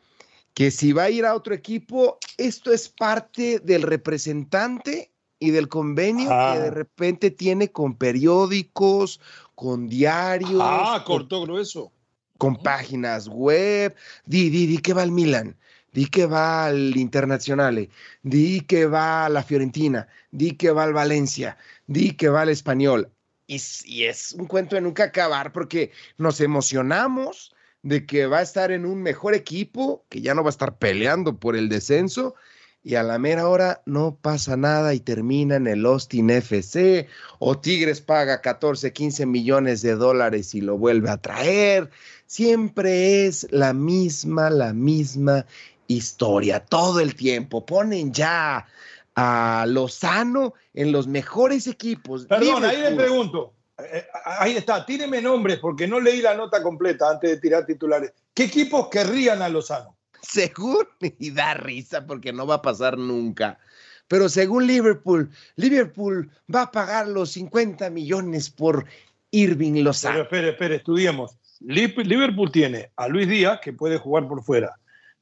[0.53, 5.67] que si va a ir a otro equipo, esto es parte del representante y del
[5.69, 6.53] convenio Ah.
[6.53, 9.19] que de repente tiene con periódicos,
[9.55, 11.91] con diarios, Ah, cortó grueso.
[12.37, 13.95] con páginas web.
[14.25, 15.55] Di, di, di que va al Milan,
[15.91, 17.89] di que va al Internazionale,
[18.21, 22.49] di que va a la Fiorentina, di que va al Valencia, di que va al
[22.49, 23.11] Español.
[23.47, 28.71] Y es un cuento de nunca acabar porque nos emocionamos de que va a estar
[28.71, 32.35] en un mejor equipo, que ya no va a estar peleando por el descenso.
[32.83, 37.07] Y a la mera hora no pasa nada y termina en el Austin FC
[37.39, 41.89] o Tigres paga 14, 15 millones de dólares y lo vuelve a traer.
[42.27, 45.45] Siempre es la misma, la misma
[45.87, 47.65] historia, todo el tiempo.
[47.65, 48.67] Ponen ya
[49.15, 52.25] a Lozano en los mejores equipos.
[52.25, 53.53] Perdón, ahí le pregunto.
[53.79, 58.13] Eh, ahí está, tíreme nombres porque no leí la nota completa antes de tirar titulares.
[58.33, 59.95] ¿Qué equipos querrían a Lozano?
[60.21, 60.85] Según,
[61.19, 63.59] y da risa porque no va a pasar nunca.
[64.07, 68.85] Pero según Liverpool, Liverpool va a pagar los 50 millones por
[69.31, 70.21] Irving Pero Lozano.
[70.21, 71.37] espere, espere, estudiemos.
[71.59, 74.77] Liverpool tiene a Luis Díaz, que puede jugar por fuera.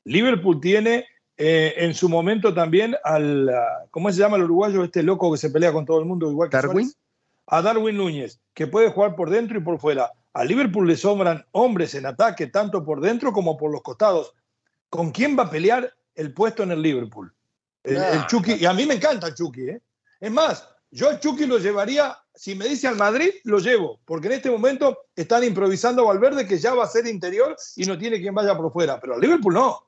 [0.06, 1.06] Liverpool tiene
[1.38, 3.52] eh, en su momento también al,
[3.92, 4.84] ¿cómo se llama el uruguayo?
[4.84, 6.90] Este loco que se pelea con todo el mundo, igual que ¿Darwin?
[6.90, 6.98] Suárez?
[7.48, 10.12] A Darwin Núñez, que puede jugar por dentro y por fuera.
[10.34, 14.34] A Liverpool le sobran hombres en ataque, tanto por dentro como por los costados.
[14.90, 17.34] ¿Con quién va a pelear el puesto en el Liverpool?
[17.84, 19.82] El, el Chucky, y a mí me encanta el Chucky, ¿eh?
[20.20, 24.28] Es más, yo al Chucky lo llevaría, si me dice al Madrid, lo llevo, porque
[24.28, 27.98] en este momento están improvisando a Valverde, que ya va a ser interior y no
[27.98, 29.86] tiene quien vaya por fuera, pero al Liverpool no.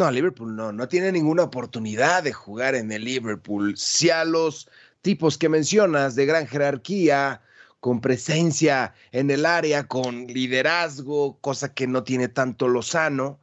[0.00, 3.76] No, Liverpool no, no tiene ninguna oportunidad de jugar en el Liverpool.
[3.76, 4.66] Si a los
[5.02, 7.42] tipos que mencionas de gran jerarquía,
[7.80, 13.40] con presencia en el área, con liderazgo, cosa que no tiene tanto Lozano,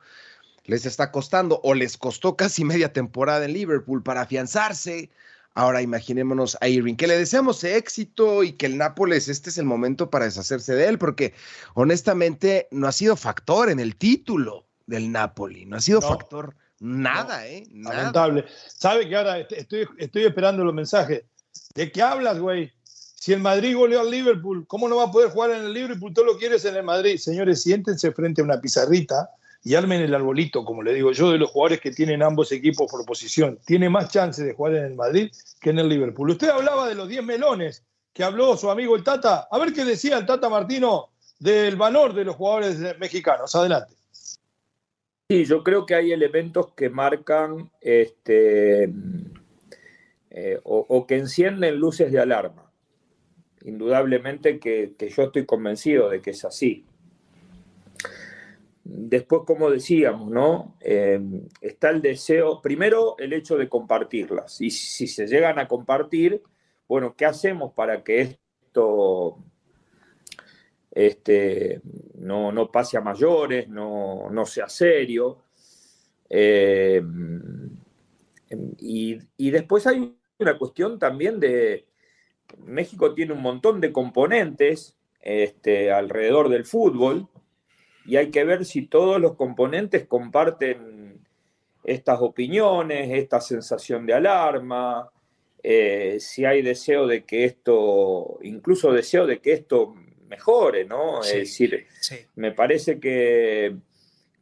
[0.66, 5.12] les está costando o les costó casi media temporada en Liverpool para afianzarse.
[5.54, 9.66] Ahora imaginémonos a Irving, que le deseamos éxito y que el Nápoles, este es el
[9.66, 11.36] momento para deshacerse de él, porque
[11.76, 16.08] honestamente no ha sido factor en el título del Napoli, no ha sido No.
[16.08, 17.64] factor nada, ¿eh?
[17.72, 17.96] Nada.
[17.98, 18.46] Lamentable.
[18.68, 21.24] ¿Sabe que ahora est- estoy, estoy esperando los mensajes?
[21.76, 22.72] ¿De qué hablas, güey?
[22.84, 26.14] Si el Madrid goleó al Liverpool, ¿cómo no va a poder jugar en el Liverpool?
[26.14, 27.18] Todo lo quieres en el Madrid.
[27.18, 29.30] Señores, siéntense frente a una pizarrita
[29.64, 32.90] y armen el arbolito, como le digo yo, de los jugadores que tienen ambos equipos
[32.90, 33.60] por posición.
[33.66, 36.30] Tiene más chance de jugar en el Madrid que en el Liverpool.
[36.30, 39.48] Usted hablaba de los 10 melones que habló su amigo el Tata.
[39.52, 43.54] A ver qué decía el Tata Martino del valor de los jugadores mexicanos.
[43.56, 43.94] Adelante.
[45.30, 48.90] Sí, yo creo que hay elementos que marcan este,
[50.30, 52.72] eh, o, que encienden luces de alarma.
[53.66, 56.86] Indudablemente que, que yo estoy convencido de que es así.
[58.86, 60.78] Después, como decíamos, ¿no?
[60.80, 61.20] Eh,
[61.60, 64.62] está el deseo, primero el hecho de compartirlas.
[64.62, 66.42] Y si se llegan a compartir,
[66.88, 69.40] bueno, ¿qué hacemos para que esto
[71.06, 71.82] este,
[72.16, 75.44] no, pase a mayores, no, sea serio?
[76.30, 77.02] Eh,
[78.80, 81.88] y, y después hay una cuestión también de,
[82.66, 87.28] México tiene un montón de componentes este, alrededor del fútbol
[88.06, 91.20] y hay que ver si todos los componentes comparten
[91.84, 95.10] estas opiniones, esta sensación de alarma,
[95.64, 99.96] eh, si hay deseo de que esto, incluso deseo de que esto
[100.28, 101.24] mejore, ¿no?
[101.24, 102.16] Sí, es decir, sí.
[102.36, 103.76] me parece que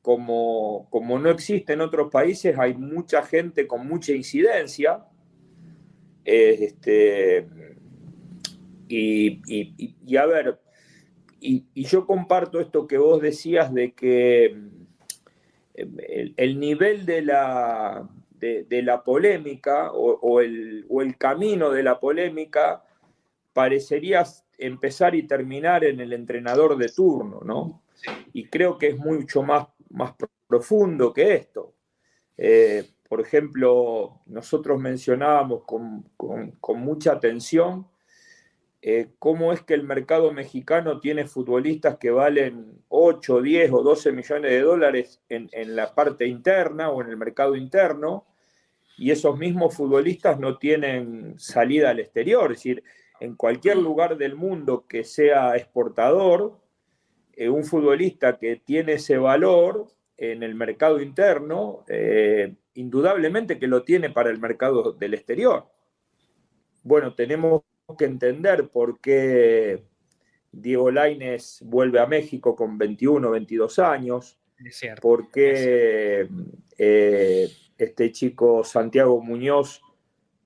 [0.02, 5.04] como, como no existe en otros países, hay mucha gente con mucha incidencia.
[6.24, 7.48] este,
[8.88, 10.60] Y, y- a ver,
[11.40, 14.46] y, y yo comparto esto que vos decías de que
[15.74, 18.08] eh, el, el nivel de la,
[18.40, 22.84] de, de la polémica o, o el, o el camino de la polémica
[23.54, 24.24] parecería
[24.58, 27.82] empezar y terminar en el entrenador de turno, ¿no?
[28.34, 30.14] Y creo que es mucho más, más
[30.48, 31.74] profundo que esto.
[32.38, 37.88] Eh, por ejemplo, nosotros mencionábamos con, con- con mucha atención
[38.82, 44.12] eh, cómo es que el mercado mexicano tiene futbolistas que valen 8, 10 o 12
[44.12, 48.26] millones de dólares en, en la parte interna o en el mercado interno,
[48.98, 52.52] y esos mismos futbolistas no tienen salida al exterior.
[52.52, 52.84] Es decir,
[53.20, 56.60] en cualquier lugar del mundo que sea exportador,
[57.34, 63.84] eh, un futbolista que tiene ese valor en el mercado interno, eh, indudablemente que lo
[63.84, 65.66] tiene para el mercado del exterior.
[66.84, 67.64] Bueno, tenemos
[67.98, 69.84] que entender por qué
[70.52, 74.40] Diego Lainez vuelve a México con 21, 22 años,
[75.02, 76.28] por qué
[76.78, 79.82] eh, este chico Santiago Muñoz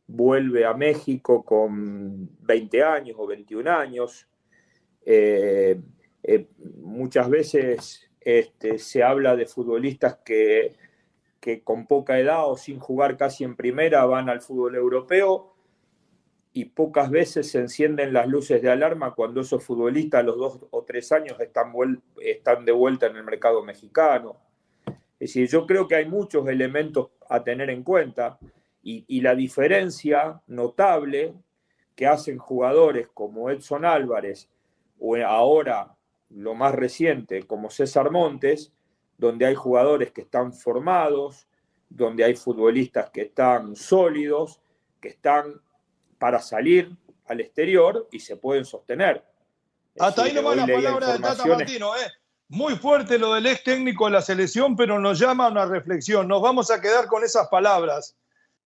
[0.10, 4.28] vuelve a México con 20 años o 21 años.
[5.06, 5.80] Eh,
[6.24, 6.48] eh,
[6.82, 10.76] muchas veces este, se habla de futbolistas que,
[11.40, 15.54] que con poca edad o sin jugar casi en primera van al fútbol europeo
[16.54, 20.60] y pocas veces se encienden las luces de alarma cuando esos futbolistas a los dos
[20.72, 21.72] o tres años están,
[22.20, 24.38] están de vuelta en el mercado mexicano.
[25.20, 28.40] Es decir, yo creo que hay muchos elementos a tener en cuenta
[28.90, 31.36] y, y la diferencia notable
[31.96, 34.50] que hacen jugadores como Edson Álvarez
[35.00, 35.96] o ahora
[36.30, 38.72] lo más reciente como César Montes,
[39.18, 41.48] donde hay jugadores que están formados,
[41.90, 44.60] donde hay futbolistas que están sólidos,
[45.02, 45.62] que están
[46.18, 49.24] para salir al exterior y se pueden sostener.
[49.94, 52.12] Es Hasta ahí nomás las palabras de Tata Martino, ¿eh?
[52.48, 56.28] Muy fuerte lo del ex técnico de la selección, pero nos llama a una reflexión.
[56.28, 58.16] Nos vamos a quedar con esas palabras.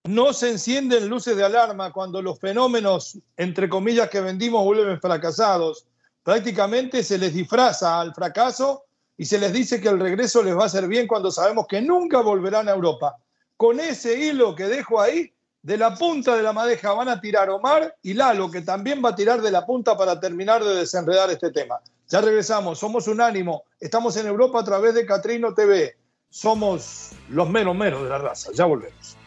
[0.06, 5.86] No se encienden luces de alarma cuando los fenómenos, entre comillas, que vendimos vuelven fracasados.
[6.24, 8.84] Prácticamente se les disfraza al fracaso
[9.18, 11.82] y se les dice que el regreso les va a hacer bien cuando sabemos que
[11.82, 13.16] nunca volverán a Europa.
[13.56, 17.50] Con ese hilo que dejo ahí, de la punta de la madeja van a tirar
[17.50, 21.30] Omar y Lalo, que también va a tirar de la punta para terminar de desenredar
[21.32, 21.80] este tema.
[22.10, 25.96] Ya regresamos, somos Unánimo, estamos en Europa a través de Catrino TV.
[26.30, 28.52] Somos los menos menos de la raza.
[28.54, 29.23] Ya volvemos.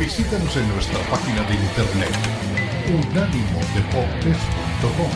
[0.00, 2.10] Visítanos en nuestra página de internet
[2.88, 5.10] unánimodeportes.com.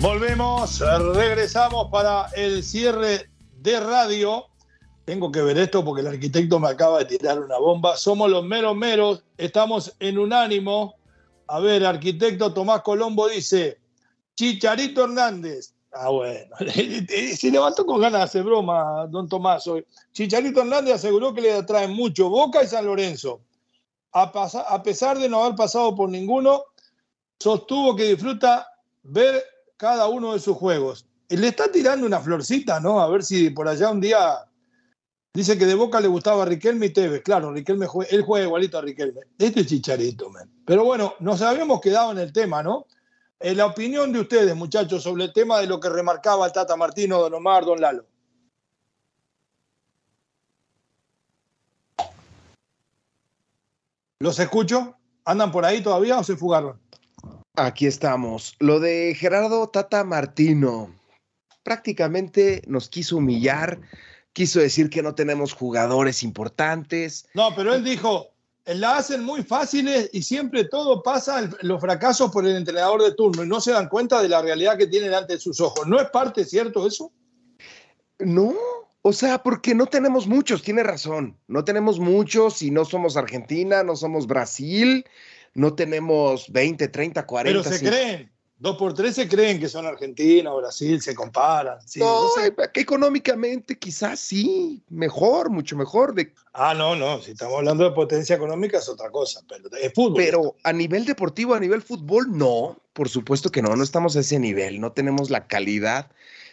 [0.00, 0.80] Volvemos,
[1.14, 4.46] regresamos para el cierre de radio.
[5.04, 7.96] Tengo que ver esto porque el arquitecto me acaba de tirar una bomba.
[7.96, 10.96] Somos los meros meros, estamos en unánimo.
[11.46, 13.78] A ver, arquitecto Tomás Colombo dice,
[14.34, 15.74] Chicharito Hernández.
[15.92, 16.56] Ah, bueno,
[17.36, 19.86] se levantó con ganas de hacer broma, don Tomás hoy.
[20.12, 23.40] Chicharito Hernández aseguró que le atraen mucho Boca y San Lorenzo.
[24.12, 24.22] A,
[24.68, 26.64] a pesar de no haber pasado por ninguno,
[27.38, 28.66] sostuvo que disfruta
[29.02, 29.42] ver
[29.76, 31.06] cada uno de sus juegos.
[31.28, 33.00] Le está tirando una florcita, ¿no?
[33.00, 34.44] A ver si por allá un día
[35.34, 37.22] dice que de Boca le gustaba a Riquelme y Tevez.
[37.22, 39.20] Claro, Riquelme jue- él juega igualito a Riquelme.
[39.38, 40.48] Este es chicharito, man.
[40.64, 42.86] Pero bueno, nos habíamos quedado en el tema, ¿no?
[43.40, 46.76] Eh, la opinión de ustedes, muchachos, sobre el tema de lo que remarcaba el Tata
[46.76, 48.06] Martino, Don Omar, Don Lalo.
[54.20, 54.96] ¿Los escucho?
[55.24, 56.80] ¿Andan por ahí todavía o se fugaron?
[57.56, 58.56] Aquí estamos.
[58.60, 60.94] Lo de Gerardo Tata Martino.
[61.62, 63.80] Prácticamente nos quiso humillar,
[64.34, 67.26] quiso decir que no tenemos jugadores importantes.
[67.32, 68.28] No, pero él dijo,
[68.66, 73.14] la hacen muy fáciles y siempre todo pasa, el- los fracasos por el entrenador de
[73.14, 75.86] turno y no se dan cuenta de la realidad que tienen ante sus ojos.
[75.86, 77.10] ¿No es parte cierto eso?
[78.18, 78.54] No,
[79.02, 81.36] o sea, porque no tenemos muchos, tiene razón.
[81.46, 85.04] No tenemos muchos y no somos Argentina, no somos Brasil,
[85.54, 87.62] no tenemos 20, 30, 40.
[87.62, 91.78] Pero se creen, dos por tres se creen que son Argentina o Brasil, se comparan.
[91.86, 92.54] sí, no, no sé.
[92.72, 96.14] que económicamente quizás sí, mejor, mucho mejor.
[96.14, 99.92] De, Ah, no, no, si estamos hablando de potencia económica es otra cosa, pero es
[99.92, 100.16] fútbol.
[100.16, 104.20] pero a nivel deportivo, a nivel fútbol, no, por supuesto que no, no estamos a
[104.20, 106.10] ese nivel, no tenemos la calidad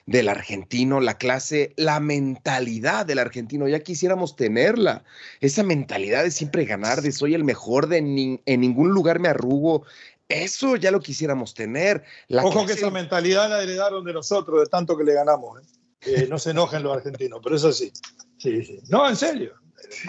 [0.07, 3.67] del argentino, la clase, la mentalidad del argentino.
[3.67, 5.03] Ya quisiéramos tenerla.
[5.41, 9.29] Esa mentalidad de siempre ganar, de soy el mejor, de ni- en ningún lugar me
[9.29, 9.83] arrugo.
[10.32, 12.03] Eso ya lo quisiéramos tener.
[12.27, 15.61] La Ojo que esa mentalidad la heredaron de nosotros, de tanto que le ganamos.
[16.05, 16.27] ¿eh?
[16.29, 17.91] No se enojen los argentinos, pero eso sí.
[18.38, 18.79] Sí, sí.
[18.89, 19.53] No, en serio.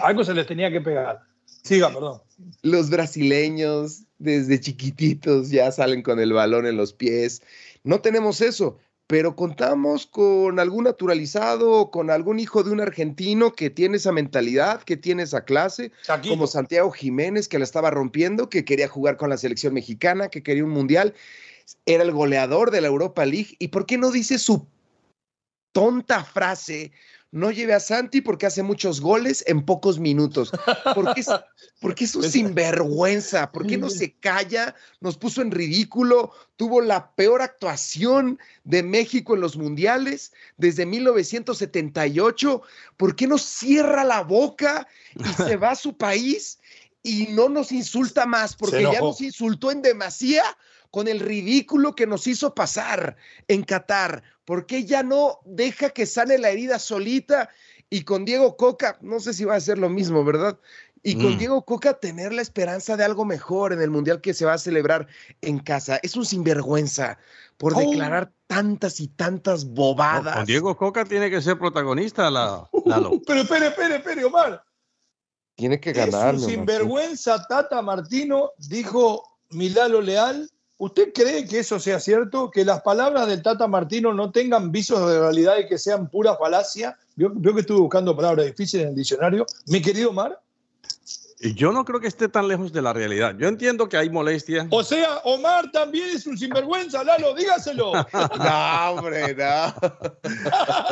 [0.01, 1.19] Algo se les tenía que pegar.
[1.63, 2.21] Siga, perdón.
[2.61, 7.41] los brasileños desde chiquititos ya salen con el balón en los pies.
[7.83, 13.69] No tenemos eso, pero contamos con algún naturalizado, con algún hijo de un argentino que
[13.69, 16.33] tiene esa mentalidad, que tiene esa clase, Chaquito.
[16.33, 20.41] como Santiago Jiménez, que la estaba rompiendo, que quería jugar con la selección mexicana, que
[20.41, 21.13] quería un mundial.
[21.85, 23.55] Era el goleador de la Europa League.
[23.59, 24.67] ¿Y por qué no dice su
[25.73, 26.91] tonta frase?
[27.33, 30.51] No lleve a Santi porque hace muchos goles en pocos minutos.
[30.93, 31.27] Porque es,
[31.81, 33.51] porque es un sinvergüenza.
[33.51, 34.75] ¿Por qué no se calla?
[35.01, 36.31] Nos puso en ridículo.
[36.57, 42.61] Tuvo la peor actuación de México en los mundiales desde 1978.
[42.97, 46.59] ¿Por qué no cierra la boca y se va a su país
[47.03, 48.55] y no nos insulta más?
[48.55, 50.43] Porque ya nos insultó en demasía
[50.89, 54.23] con el ridículo que nos hizo pasar en Qatar.
[54.45, 57.49] ¿Por qué ya no deja que sane la herida solita?
[57.89, 60.57] Y con Diego Coca, no sé si va a ser lo mismo, ¿verdad?
[61.05, 61.37] Y con Mm.
[61.37, 64.57] Diego Coca tener la esperanza de algo mejor en el Mundial que se va a
[64.57, 65.07] celebrar
[65.41, 65.99] en casa.
[66.01, 67.17] Es un sinvergüenza
[67.57, 67.79] por Oh.
[67.79, 70.35] declarar tantas y tantas No, bobadas.
[70.37, 73.19] con Diego Coca tiene que ser protagonista, la, Lalo.
[73.27, 74.63] Pero espere, espere, espere, Omar.
[75.55, 76.35] Tiene que Es ganar.
[76.35, 80.49] un sinvergüenza Tata Martino, dijo Milalo Leal.
[80.77, 82.49] ¿Usted cree que eso sea cierto?
[82.49, 86.35] ¿Que las palabras del Tata Martino no tengan visos de realidad y que sean pura
[86.35, 86.97] falacia?
[87.15, 89.45] Vio que estuve buscando palabras difíciles en el diccionario.
[89.67, 90.41] Mi querido Omar.
[91.45, 93.35] Y yo no creo que esté tan lejos de la realidad.
[93.37, 94.65] Yo entiendo que hay molestia.
[94.69, 97.91] O sea, Omar también es un sinvergüenza, Lalo, dígaselo.
[98.39, 99.73] No, hombre, no.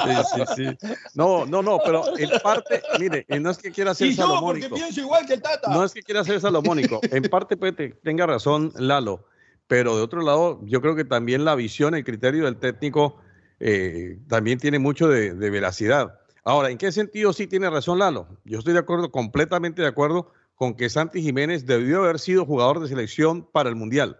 [0.03, 0.87] Sí, sí, sí.
[1.13, 4.61] No, no, no, pero en parte, mire, no es que quiera ser Y yo, porque
[4.61, 4.75] salomónico.
[4.75, 5.71] pienso igual que el Tata.
[5.73, 6.99] No es que quiera ser salomónico.
[7.03, 9.25] En parte puede te- tenga razón Lalo,
[9.67, 13.17] pero de otro lado, yo creo que también la visión, el criterio del técnico
[13.61, 16.19] eh, también tiene mucho de, de veracidad.
[16.43, 18.27] Ahora, ¿en qué sentido sí tiene razón Lalo?
[18.43, 20.31] Yo estoy de acuerdo, completamente de acuerdo
[20.61, 24.19] con que Santi Jiménez debió haber sido jugador de selección para el Mundial.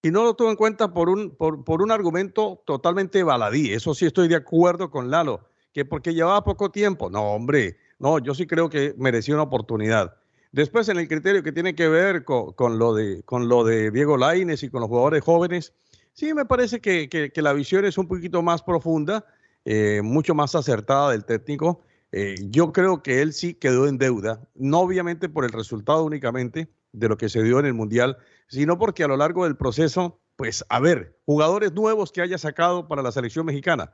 [0.00, 3.74] Y no lo tuvo en cuenta por un, por, por un argumento totalmente baladí.
[3.74, 7.10] Eso sí estoy de acuerdo con Lalo, que porque llevaba poco tiempo.
[7.10, 10.16] No, hombre, no, yo sí creo que merecía una oportunidad.
[10.50, 14.16] Después, en el criterio que tiene que ver con, lo, de, con lo de Diego
[14.16, 15.74] Laines y con los jugadores jóvenes,
[16.14, 19.26] sí me parece que, que- que la visión es un poquito más profunda,
[19.66, 21.82] eh, mucho más acertada del técnico.
[22.18, 26.66] Eh, yo creo que él sí quedó en deuda, no obviamente por el resultado únicamente
[26.92, 28.16] de lo que se dio en el Mundial,
[28.48, 32.88] sino porque a lo largo del proceso, pues, a ver, jugadores nuevos que haya sacado
[32.88, 33.92] para la selección mexicana,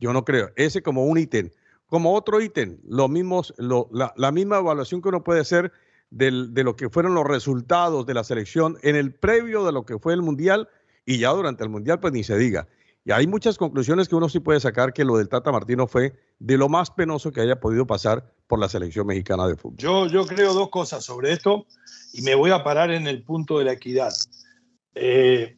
[0.00, 0.50] yo no creo.
[0.56, 1.50] Ese como un ítem.
[1.86, 5.70] Como otro ítem, lo mismos, lo- la, la misma evaluación que uno puede hacer
[6.10, 9.86] del- de lo que fueron los resultados de la selección en el previo de lo
[9.86, 10.68] que fue el Mundial
[11.06, 12.66] y ya durante el Mundial, pues ni se diga.
[13.04, 16.12] Y hay muchas conclusiones que uno sí puede sacar que lo del Tata Martino fue
[16.38, 19.78] de lo más penoso que haya podido pasar por la selección mexicana de fútbol.
[19.78, 21.66] Yo, yo creo dos cosas sobre esto
[22.12, 24.12] y me voy a parar en el punto de la equidad.
[24.94, 25.56] Eh,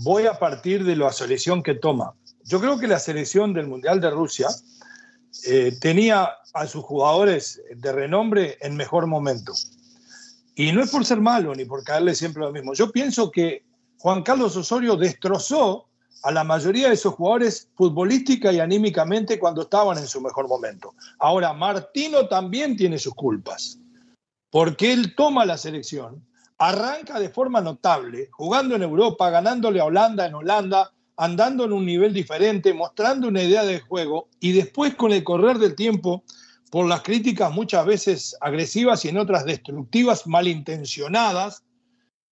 [0.00, 2.14] voy a partir de la selección que toma.
[2.44, 4.48] Yo creo que la selección del Mundial de Rusia
[5.46, 9.52] eh, tenía a sus jugadores de renombre en mejor momento.
[10.54, 12.72] Y no es por ser malo ni por caerle siempre lo mismo.
[12.74, 13.64] Yo pienso que
[13.98, 15.88] Juan Carlos Osorio destrozó
[16.22, 20.94] a la mayoría de esos jugadores futbolística y anímicamente cuando estaban en su mejor momento.
[21.18, 23.78] Ahora, Martino también tiene sus culpas,
[24.50, 26.26] porque él toma la selección,
[26.58, 31.86] arranca de forma notable, jugando en Europa, ganándole a Holanda en Holanda, andando en un
[31.86, 36.24] nivel diferente, mostrando una idea de juego, y después con el correr del tiempo,
[36.70, 41.62] por las críticas muchas veces agresivas y en otras destructivas, malintencionadas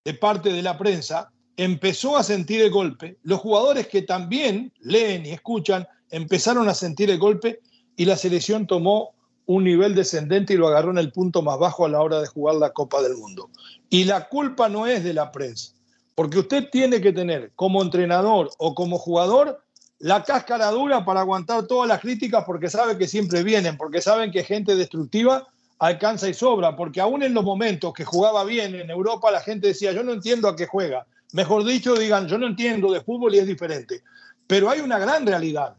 [0.03, 3.17] de parte de la prensa, empezó a sentir el golpe.
[3.23, 7.61] Los jugadores que también leen y escuchan empezaron a sentir el golpe
[7.95, 9.13] y la selección tomó
[9.45, 12.27] un nivel descendente y lo agarró en el punto más bajo a la hora de
[12.27, 13.49] jugar la Copa del Mundo.
[13.89, 15.73] Y la culpa no es de la prensa,
[16.15, 19.61] porque usted tiene que tener como entrenador o como jugador
[19.99, 24.31] la cáscara dura para aguantar todas las críticas porque sabe que siempre vienen, porque saben
[24.31, 25.47] que gente destructiva
[25.79, 29.67] alcanza y sobra, porque aún en los momentos que jugaba bien en Europa la gente
[29.67, 31.05] decía, yo no entiendo a qué juega.
[31.33, 34.03] Mejor dicho, digan, yo no entiendo de fútbol y es diferente.
[34.47, 35.75] Pero hay una gran realidad.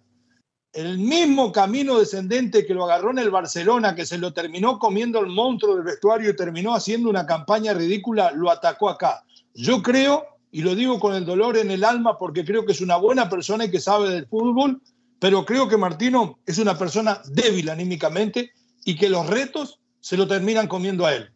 [0.73, 5.21] El mismo camino descendente que lo agarró en el Barcelona, que se lo terminó comiendo
[5.21, 9.25] el monstruo del vestuario y terminó haciendo una campaña ridícula, lo atacó acá.
[9.55, 12.83] Yo creo, y lo digo con el dolor en el alma porque creo que es
[12.83, 14.83] una buena persona y que sabe del fútbol,
[15.19, 18.53] pero creo que Martino es una persona débil anímicamente
[18.85, 21.31] y que los retos se lo terminan comiendo a él.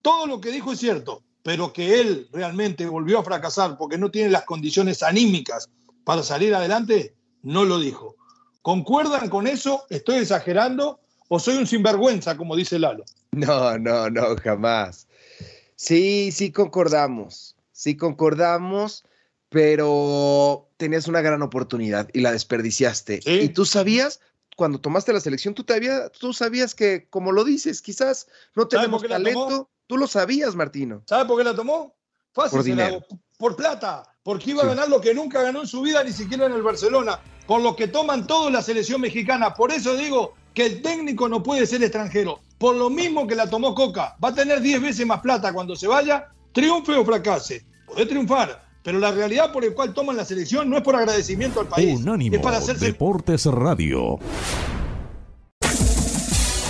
[0.00, 4.10] Todo lo que dijo es cierto, pero que él realmente volvió a fracasar porque no
[4.10, 5.70] tiene las condiciones anímicas
[6.02, 8.16] para salir adelante, no lo dijo.
[8.62, 9.84] ¿Concuerdan con eso?
[9.88, 10.98] ¿Estoy exagerando?
[11.28, 13.04] ¿O soy un sinvergüenza, como dice Lalo?
[13.30, 15.06] No, no, no, jamás.
[15.76, 17.54] Sí, sí concordamos.
[17.70, 19.04] Sí concordamos,
[19.48, 23.22] pero tenías una gran oportunidad y la desperdiciaste.
[23.22, 23.30] Sí.
[23.42, 24.18] Y tú sabías,
[24.56, 28.26] cuando tomaste la selección, tú, te había, tú sabías que, como lo dices, quizás
[28.56, 29.70] no ¿Sabe tenemos talento.
[29.86, 31.02] Tú lo sabías, Martino.
[31.06, 31.94] ¿Sabe por qué la tomó?
[32.32, 33.04] Fácil, Por la- dinero.
[33.38, 34.66] por plata, porque iba Sí.
[34.66, 37.60] a ganar lo que nunca ganó en su vida, ni siquiera en el Barcelona, por
[37.60, 39.54] lo que toman todo la selección mexicana.
[39.54, 42.40] Por eso digo que el técnico no puede ser extranjero.
[42.58, 45.76] Por lo mismo que la tomó Coca, va a tener 10 veces más plata cuando
[45.76, 47.64] se vaya, triunfe o fracase.
[47.86, 51.60] Puede triunfar, pero la realidad por el cual toman la selección no es por agradecimiento
[51.60, 54.18] al país, Unánimo es para hacerse Deportes Radio.